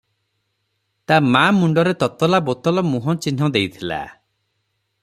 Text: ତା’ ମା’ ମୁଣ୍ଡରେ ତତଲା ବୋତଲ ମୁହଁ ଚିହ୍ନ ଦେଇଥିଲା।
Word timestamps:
ତା’ 1.11 1.19
ମା’ 1.35 1.43
ମୁଣ୍ଡରେ 1.57 1.93
ତତଲା 2.05 2.41
ବୋତଲ 2.49 2.85
ମୁହଁ 2.89 3.17
ଚିହ୍ନ 3.27 3.53
ଦେଇଥିଲା। 3.59 4.03